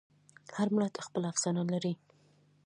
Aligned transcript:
هر 0.55 0.67
ملت 0.75 0.95
خپله 1.05 1.25
افسانه 1.33 1.63
لري. 1.73 1.93